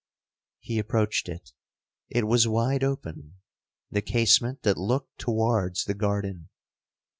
[0.57, 6.49] He approached it—it was wide open,—the casement that looked towards the garden.